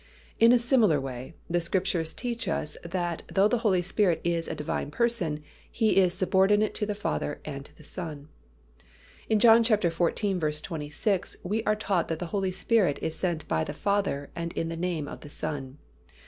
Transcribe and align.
In 0.39 0.51
a 0.51 0.57
similar 0.57 0.99
way, 0.99 1.35
the 1.47 1.61
Scriptures 1.61 2.11
teach 2.15 2.47
us 2.47 2.75
that 2.83 3.21
though 3.31 3.47
the 3.47 3.59
Holy 3.59 3.83
Spirit 3.83 4.19
is 4.23 4.47
a 4.47 4.55
Divine 4.55 4.89
Person, 4.89 5.43
He 5.71 5.97
is 5.97 6.15
subordinate 6.15 6.73
to 6.73 6.87
the 6.87 6.95
Father 6.95 7.39
and 7.45 7.63
to 7.67 7.77
the 7.77 7.83
Son. 7.83 8.27
In 9.29 9.37
John 9.37 9.63
xiv. 9.63 10.63
26, 10.63 11.37
we 11.43 11.63
are 11.65 11.75
taught 11.75 12.07
that 12.07 12.17
the 12.17 12.25
Holy 12.33 12.51
Spirit 12.51 12.97
is 12.99 13.15
sent 13.15 13.47
by 13.47 13.63
the 13.63 13.75
Father 13.75 14.31
and 14.35 14.53
in 14.53 14.69
the 14.69 14.75
name 14.75 15.07
of 15.07 15.19
the 15.19 15.29
Son. 15.29 15.77